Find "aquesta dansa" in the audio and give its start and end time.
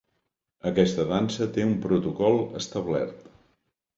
0.69-1.47